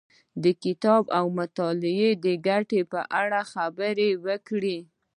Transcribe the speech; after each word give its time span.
د 0.43 0.45
کتاب 0.63 1.03
او 1.17 1.25
مطالعې 1.39 2.11
د 2.25 2.27
ګټو 2.47 2.79
په 2.91 2.99
اړه 3.21 3.41
خبرې 3.53 4.09
وکړې. 4.25 4.77